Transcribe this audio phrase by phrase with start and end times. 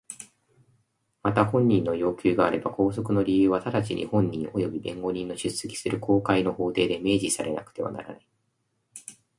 [1.21, 8.27] また本人の要求があれば拘束の理由は直ちに本人および弁護人の出席する公開の法廷で明示されなくてはならない。